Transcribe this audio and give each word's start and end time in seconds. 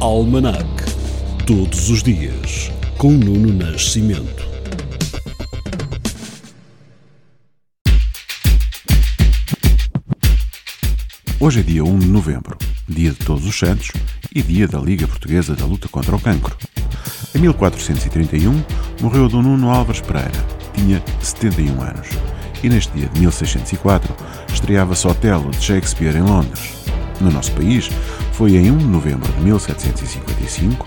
Almanac. 0.00 0.64
Todos 1.44 1.90
os 1.90 2.04
dias, 2.04 2.70
com 2.96 3.10
Nuno 3.10 3.52
Nascimento. 3.52 4.46
Hoje 11.40 11.58
é 11.58 11.62
dia 11.64 11.82
1 11.82 11.98
de 11.98 12.06
novembro, 12.06 12.56
dia 12.88 13.10
de 13.10 13.16
Todos 13.16 13.44
os 13.44 13.58
Santos 13.58 13.90
e 14.32 14.40
dia 14.40 14.68
da 14.68 14.78
Liga 14.78 15.08
Portuguesa 15.08 15.56
da 15.56 15.64
Luta 15.64 15.88
contra 15.88 16.14
o 16.14 16.20
Cancro. 16.20 16.56
Em 17.34 17.40
1431 17.40 18.62
morreu 19.02 19.28
Dom 19.28 19.42
Nuno 19.42 19.68
Álvares 19.68 20.00
Pereira, 20.00 20.46
tinha 20.74 21.02
71 21.20 21.82
anos, 21.82 22.08
e 22.62 22.68
neste 22.68 22.92
dia 22.92 23.08
de 23.08 23.18
1604 23.18 24.14
estreava-se 24.54 25.08
Otelo 25.08 25.50
de 25.50 25.60
Shakespeare 25.60 26.16
em 26.16 26.22
Londres. 26.22 26.78
No 27.20 27.32
nosso 27.32 27.50
país, 27.50 27.90
foi 28.38 28.54
em 28.54 28.70
1 28.70 28.78
de 28.78 28.84
novembro 28.84 29.32
de 29.32 29.40
1755, 29.40 30.86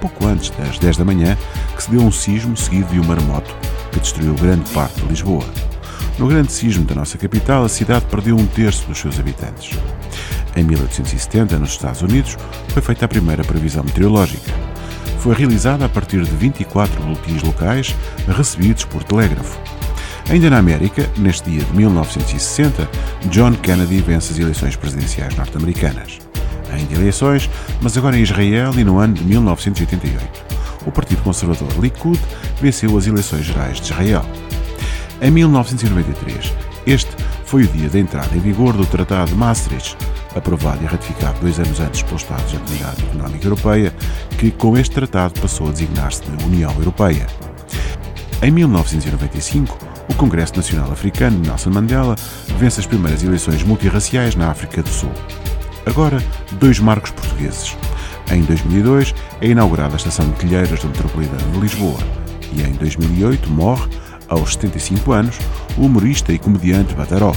pouco 0.00 0.26
antes 0.26 0.50
das 0.50 0.80
10 0.80 0.96
da 0.96 1.04
manhã, 1.04 1.38
que 1.76 1.84
se 1.84 1.92
deu 1.92 2.00
um 2.00 2.10
sismo 2.10 2.56
seguido 2.56 2.92
de 2.92 2.98
um 2.98 3.04
maremoto 3.04 3.54
que 3.92 4.00
destruiu 4.00 4.34
grande 4.34 4.68
parte 4.70 5.00
de 5.00 5.06
Lisboa. 5.06 5.44
No 6.18 6.26
grande 6.26 6.50
sismo 6.50 6.84
da 6.84 6.96
nossa 6.96 7.16
capital, 7.16 7.64
a 7.64 7.68
cidade 7.68 8.04
perdeu 8.06 8.34
um 8.34 8.44
terço 8.48 8.84
dos 8.88 8.98
seus 8.98 9.16
habitantes. 9.16 9.78
Em 10.56 10.64
1870, 10.64 11.56
nos 11.60 11.70
Estados 11.70 12.02
Unidos, 12.02 12.36
foi 12.70 12.82
feita 12.82 13.04
a 13.04 13.08
primeira 13.08 13.44
previsão 13.44 13.84
meteorológica. 13.84 14.52
Foi 15.20 15.36
realizada 15.36 15.84
a 15.84 15.88
partir 15.88 16.24
de 16.24 16.34
24 16.34 17.00
boletins 17.00 17.44
locais 17.44 17.94
recebidos 18.26 18.84
por 18.84 19.04
telégrafo. 19.04 19.56
Ainda 20.28 20.50
na 20.50 20.58
América, 20.58 21.08
neste 21.16 21.48
dia 21.48 21.62
de 21.62 21.76
1960, 21.76 22.90
John 23.26 23.52
Kennedy 23.52 24.00
vence 24.00 24.32
as 24.32 24.38
eleições 24.40 24.74
presidenciais 24.74 25.36
norte-americanas 25.36 26.27
ainda 26.72 26.94
eleições, 26.94 27.48
mas 27.80 27.96
agora 27.96 28.16
em 28.16 28.22
Israel 28.22 28.72
e 28.76 28.84
no 28.84 28.98
ano 28.98 29.14
de 29.14 29.24
1988. 29.24 30.48
O 30.86 30.90
Partido 30.90 31.22
Conservador 31.22 31.68
Likud 31.80 32.20
venceu 32.60 32.96
as 32.96 33.06
eleições 33.06 33.44
gerais 33.44 33.80
de 33.80 33.92
Israel. 33.92 34.24
Em 35.20 35.30
1993, 35.30 36.52
este 36.86 37.10
foi 37.44 37.64
o 37.64 37.68
dia 37.68 37.88
da 37.88 37.98
entrada 37.98 38.34
em 38.36 38.40
vigor 38.40 38.76
do 38.76 38.86
Tratado 38.86 39.30
de 39.30 39.36
Maastricht, 39.36 39.96
aprovado 40.34 40.82
e 40.82 40.86
ratificado 40.86 41.40
dois 41.40 41.58
anos 41.58 41.80
antes 41.80 42.02
pelos 42.02 42.22
Estados 42.22 42.52
da 42.52 42.58
Comunidade 42.58 43.02
Económica 43.04 43.46
Europeia, 43.46 43.94
que 44.38 44.50
com 44.50 44.76
este 44.76 44.94
tratado 44.94 45.40
passou 45.40 45.68
a 45.68 45.72
designar-se 45.72 46.22
de 46.22 46.44
União 46.44 46.72
Europeia. 46.78 47.26
Em 48.40 48.50
1995, 48.50 49.76
o 50.08 50.14
Congresso 50.14 50.56
Nacional 50.56 50.92
Africano 50.92 51.38
Nelson 51.40 51.70
Mandela 51.70 52.14
vence 52.58 52.80
as 52.80 52.86
primeiras 52.86 53.22
eleições 53.22 53.62
multirraciais 53.62 54.34
na 54.34 54.50
África 54.50 54.82
do 54.82 54.88
Sul. 54.88 55.12
Agora, 55.86 56.22
dois 56.52 56.78
marcos 56.78 57.10
portugueses. 57.10 57.76
Em 58.30 58.42
2002 58.42 59.14
é 59.40 59.48
inaugurada 59.48 59.94
a 59.94 59.96
estação 59.96 60.28
de 60.28 60.36
Telheiras 60.36 60.80
do 60.80 60.88
Metropolitano 60.88 61.52
de 61.52 61.60
Lisboa 61.60 61.98
e 62.52 62.62
em 62.62 62.72
2008 62.72 63.50
morre, 63.50 63.88
aos 64.28 64.52
75 64.54 65.12
anos, 65.12 65.38
o 65.76 65.82
humorista 65.82 66.32
e 66.32 66.38
comediante 66.38 66.94
Bataró. 66.94 67.34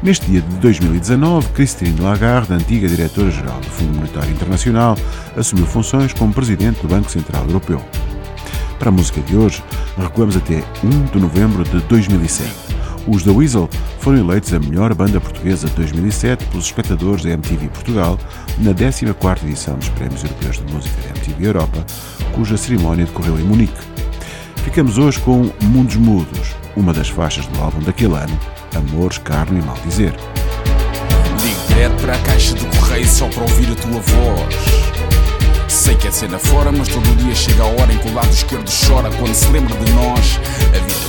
Neste 0.00 0.26
dia 0.26 0.40
de 0.40 0.56
2019, 0.56 1.48
Christine 1.48 2.00
Lagarde, 2.00 2.52
antiga 2.52 2.86
diretora-geral 2.86 3.58
do 3.58 3.66
Fundo 3.66 3.96
Monetário 3.96 4.30
Internacional, 4.30 4.96
assumiu 5.36 5.66
funções 5.66 6.12
como 6.12 6.32
presidente 6.32 6.80
do 6.80 6.88
Banco 6.88 7.10
Central 7.10 7.44
Europeu. 7.46 7.84
Para 8.78 8.90
a 8.90 8.92
música 8.92 9.20
de 9.22 9.36
hoje, 9.36 9.62
recuamos 9.96 10.36
até 10.36 10.62
1 10.84 11.06
de 11.06 11.18
novembro 11.18 11.64
de 11.64 11.80
2007. 11.80 12.67
Os 13.10 13.22
The 13.22 13.30
Weasel 13.30 13.70
foram 14.00 14.18
eleitos 14.18 14.52
a 14.52 14.58
melhor 14.58 14.92
banda 14.92 15.18
portuguesa 15.18 15.66
de 15.66 15.72
2007 15.76 16.44
pelos 16.44 16.66
espectadores 16.66 17.24
da 17.24 17.30
MTV 17.30 17.68
Portugal 17.68 18.18
na 18.58 18.74
14ª 18.74 19.44
edição 19.44 19.76
dos 19.76 19.88
Prémios 19.88 20.22
Europeus 20.22 20.58
de 20.58 20.72
Música 20.72 20.94
da 21.00 21.08
MTV 21.08 21.46
Europa, 21.46 21.86
cuja 22.34 22.58
cerimónia 22.58 23.06
decorreu 23.06 23.38
em 23.38 23.44
Munique. 23.44 23.80
Ficamos 24.56 24.98
hoje 24.98 25.18
com 25.20 25.50
Mundos 25.62 25.96
Mudos, 25.96 26.54
uma 26.76 26.92
das 26.92 27.08
faixas 27.08 27.46
do 27.46 27.58
álbum 27.62 27.80
daquele 27.80 28.14
ano, 28.14 28.38
Amores, 28.76 29.16
Carne 29.16 29.60
e 29.60 29.64
Mal 29.64 29.78
Dizer. 29.86 30.14
Ligo 31.42 31.66
direto 31.68 32.02
para 32.02 32.14
a 32.14 32.18
caixa 32.18 32.54
do 32.54 32.66
correio 32.76 33.08
só 33.08 33.26
para 33.28 33.42
ouvir 33.42 33.72
a 33.72 33.74
tua 33.74 34.00
voz. 34.00 34.54
Sei 35.66 35.94
que 35.94 36.08
é 36.08 36.10
cena 36.10 36.38
fora, 36.38 36.70
mas 36.70 36.88
todo 36.88 37.16
dia 37.16 37.34
chega 37.34 37.62
a 37.62 37.66
hora 37.66 37.90
em 37.90 37.96
que 37.96 38.08
o 38.08 38.14
lado 38.14 38.30
esquerdo 38.30 38.70
chora 38.70 39.10
quando 39.12 39.34
se 39.34 39.48
lembra 39.48 39.74
de 39.74 39.92
nós. 39.92 40.38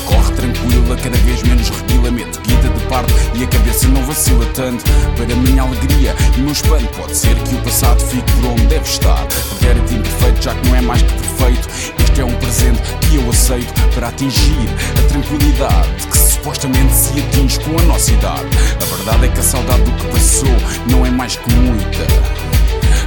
Corre 0.09 0.33
tranquila, 0.33 0.95
cada 0.97 1.17
vez 1.17 1.43
menos 1.43 1.69
reguila, 1.69 2.09
meto 2.09 2.41
guita 2.41 2.67
de 2.67 2.85
parte 2.87 3.13
e 3.35 3.43
a 3.43 3.47
cabeça 3.47 3.87
não 3.89 4.03
vacila 4.05 4.43
tanto. 4.55 4.83
Para 5.15 5.35
minha 5.35 5.61
alegria 5.61 6.15
e 6.35 6.39
meu 6.39 6.51
espanto, 6.51 6.87
pode 6.97 7.15
ser 7.15 7.35
que 7.35 7.53
o 7.53 7.61
passado 7.61 8.03
fique 8.03 8.31
por 8.33 8.47
onde 8.47 8.65
deve 8.65 8.89
estar. 8.89 9.23
Perder 9.59 9.79
a 9.79 9.93
imperfeito, 9.93 10.41
já 10.41 10.55
que 10.55 10.67
não 10.67 10.75
é 10.75 10.81
mais 10.81 11.01
que 11.03 11.13
perfeito. 11.13 11.69
Este 12.03 12.21
é 12.21 12.25
um 12.25 12.35
presente 12.37 12.81
que 13.01 13.17
eu 13.17 13.29
aceito 13.29 13.73
para 13.93 14.07
atingir 14.07 14.67
a 14.97 15.07
tranquilidade 15.09 16.07
que 16.09 16.17
supostamente 16.17 16.93
se 16.93 17.19
atinge 17.19 17.59
com 17.59 17.77
a 17.77 17.83
nossa 17.83 18.11
idade. 18.11 18.49
A 18.81 18.95
verdade 18.95 19.25
é 19.25 19.27
que 19.29 19.39
a 19.39 19.43
saudade 19.43 19.83
do 19.83 19.91
que 19.91 20.07
passou 20.07 20.55
não 20.89 21.05
é 21.05 21.11
mais 21.11 21.35
que 21.35 21.53
muita. 21.53 22.07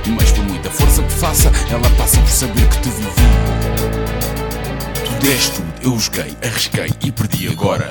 Mas 0.07 0.31
por 0.31 0.45
muita 0.45 0.71
força 0.71 1.03
que 1.03 1.13
faça, 1.13 1.51
ela 1.69 1.91
passa 1.99 2.21
por 2.21 2.31
saber 2.31 2.69
que 2.69 2.79
te 2.79 2.91
vivi. 2.91 3.11
Tu 5.05 5.27
deste 5.27 5.62
eu 5.85 5.99
joguei, 5.99 6.37
arrisquei 6.43 6.91
e 7.05 7.11
perdi 7.11 7.49
agora. 7.49 7.91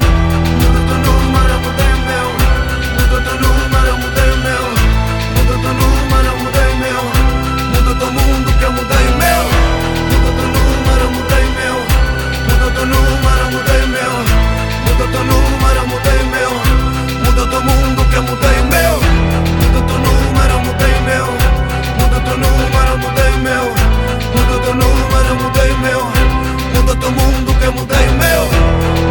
Que 27.62 27.68
eu 27.68 27.74
mudei 27.74 28.08
o 28.08 28.14
meu. 28.14 28.44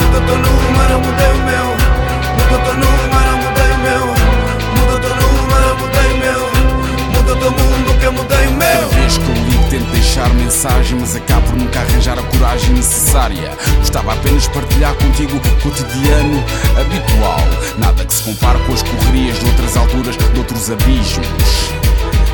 Muda 0.00 0.20
teu 0.26 0.36
número, 0.36 1.00
mudei 1.00 1.32
o 1.32 1.42
meu. 1.46 1.66
Muda 2.36 2.58
teu 2.64 2.74
número, 2.74 3.32
mudei 3.42 3.70
o 3.70 3.78
meu. 3.78 4.06
Muda 4.76 4.98
teu 4.98 5.14
número, 5.16 5.78
mudei 5.78 6.10
o 6.10 6.18
meu. 6.18 6.40
Muda 7.14 7.36
teu 7.36 7.50
mundo 7.52 7.98
que 8.00 8.06
eu 8.06 8.12
mudei 8.12 8.46
o 8.48 8.52
meu. 8.52 8.80
Cada 8.80 8.86
vez 8.86 9.18
que 9.18 9.28
eu 9.28 9.34
ligo 9.34 9.70
tento 9.70 9.90
deixar 9.92 10.28
mensagem 10.30 10.98
Mas 10.98 11.14
acabo 11.14 11.46
por 11.46 11.56
nunca 11.56 11.80
arranjar 11.80 12.18
a 12.18 12.22
coragem 12.22 12.74
necessária 12.74 13.56
Gostava 13.78 14.14
apenas 14.14 14.48
partilhar 14.48 14.94
contigo 14.94 15.36
o 15.36 15.62
cotidiano 15.62 16.44
habitual 16.78 17.40
Nada 17.78 18.04
que 18.04 18.12
se 18.12 18.22
compare 18.24 18.58
com 18.60 18.72
as 18.72 18.82
correrias 18.82 19.38
de 19.38 19.46
outras 19.46 19.76
alturas, 19.76 20.16
de 20.16 20.38
outros 20.38 20.70
abismos 20.70 21.26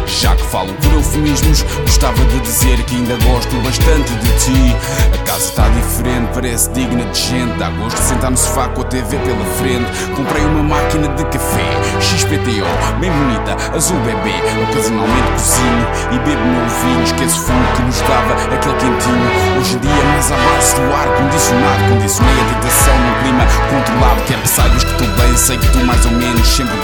já 0.06 0.34
que 0.36 0.42
falo 0.44 0.72
por 0.74 0.92
eufemismos, 0.92 1.62
gostava 1.82 2.24
de 2.24 2.40
dizer 2.40 2.82
que 2.84 2.96
ainda 2.96 3.16
gosto 3.24 3.54
bastante 3.62 4.12
de 4.14 4.28
ti. 4.38 4.76
A 5.14 5.18
casa 5.24 5.44
está 5.44 5.68
diferente, 5.68 6.28
parece 6.32 6.70
digna 6.70 7.04
de 7.04 7.18
gente. 7.18 7.58
Dá 7.58 7.70
gosto 7.70 7.96
de 7.96 8.02
sentar 8.02 8.30
no 8.30 8.36
sofá 8.36 8.68
com 8.68 8.82
a 8.82 8.84
TV 8.84 9.18
pela 9.18 9.44
frente. 9.58 9.86
Comprei 10.14 10.44
uma 10.44 10.62
máquina 10.62 11.08
de 11.08 11.24
café, 11.24 11.70
XPTO, 12.00 13.00
bem 13.00 13.10
bonita, 13.10 13.56
azul 13.74 13.98
bebê. 14.00 14.36
Ocasionalmente 14.70 15.32
cozinho 15.32 15.86
e 16.12 16.18
bebo 16.20 16.44
meu 16.44 16.66
vinho. 16.68 17.02
Esqueço 17.02 17.40
o 17.40 17.44
fumo 17.44 17.66
que 17.76 17.82
nos 17.82 18.00
dava 18.02 18.34
aquele 18.54 18.74
quentinho. 18.74 19.58
Hoje 19.58 19.76
em 19.76 19.78
dia, 19.78 20.04
mais 20.12 20.30
à 20.30 20.36
base 20.36 20.74
do 20.76 20.94
ar 20.94 21.08
condicionado. 21.16 21.82
Condicionei 21.88 22.34
a 22.34 22.54
tentação 22.54 22.94
num 22.98 23.22
clima 23.22 23.44
controlado. 23.70 24.22
Quero 24.26 24.40
que 24.42 24.48
saibas 24.48 24.84
que 24.84 24.90
estou 24.92 25.08
bem, 25.16 25.36
sei 25.36 25.58
que 25.58 25.66
tu 25.72 25.78
mais 25.84 26.04
ou 26.04 26.12
menos 26.12 26.46
sempre 26.46 26.75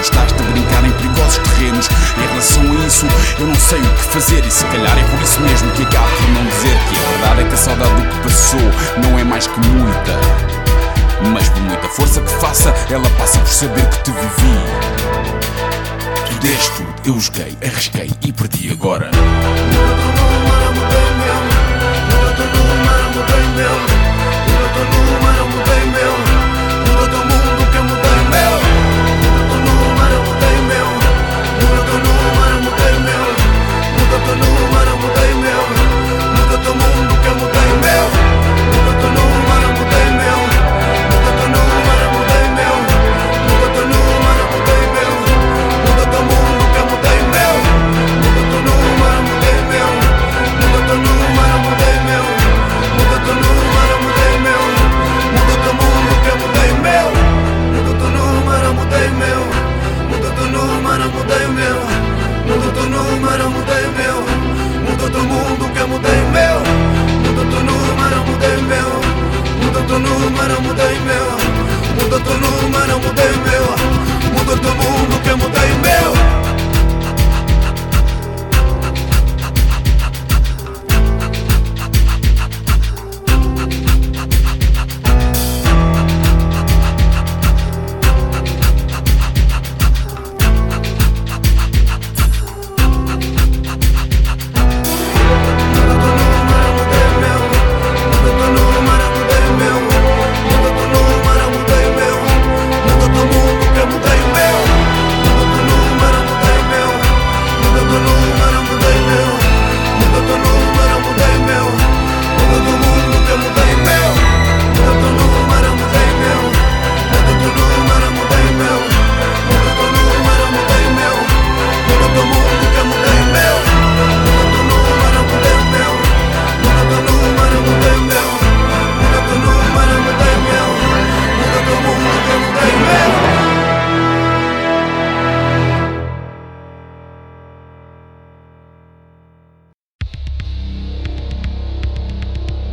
fazer 4.12 4.44
e 4.44 4.50
se 4.50 4.62
calhar 4.66 4.98
é 4.98 5.02
por 5.04 5.22
isso 5.22 5.40
mesmo 5.40 5.70
que 5.70 5.84
acabo 5.84 6.06
por 6.06 6.28
não 6.28 6.44
dizer 6.44 6.76
que 6.90 6.96
a 6.98 7.10
verdade 7.12 7.40
é 7.40 7.44
que 7.48 7.54
a 7.54 7.56
saudade 7.56 7.94
do 7.94 8.08
que 8.08 8.20
passou 8.20 8.60
não 9.02 9.18
é 9.18 9.24
mais 9.24 9.46
que 9.46 9.58
muita. 9.66 10.12
Mas 11.32 11.48
por 11.48 11.62
muita 11.62 11.88
força 11.88 12.20
que 12.20 12.30
faça, 12.32 12.74
ela 12.90 13.08
passa 13.18 13.38
por 13.38 13.48
saber 13.48 13.88
que 13.88 14.02
te 14.02 14.10
vivi. 14.10 14.58
Tu 16.28 16.46
deste 16.46 16.70
tudo, 16.72 16.94
eu 17.06 17.20
joguei, 17.20 17.56
arrisquei 17.62 18.10
e 18.26 18.32
perdi 18.32 18.70
agora. 18.70 19.10
número, 63.32 63.44
eu 63.44 63.50
mudei 63.50 63.86
meu. 63.96 64.20
Muda 64.84 65.04
outro 65.04 65.22
mundo 65.24 65.72
que 65.72 65.78
eu 65.80 65.88
mudei 65.88 66.20
meu. 66.32 66.58
Mudou 67.24 67.44
todo 67.46 67.64
número, 67.64 68.14
eu 68.16 68.24
mudei 68.26 68.56
meu. 68.62 68.90
Mudou 69.64 69.82
todo 69.84 69.98
número, 70.00 70.52
eu 70.52 70.62
mudei 70.62 71.00
meu. 71.00 72.02
Mudou 72.02 72.20
todo 72.20 72.40
número. 72.40 72.61